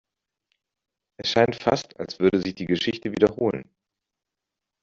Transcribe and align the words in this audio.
Es 1.17 1.29
scheint 1.29 1.55
fast, 1.61 1.99
als 1.99 2.19
würde 2.19 2.41
sich 2.41 2.55
die 2.55 2.65
Geschichte 2.65 3.11
wiederholen. 3.11 3.69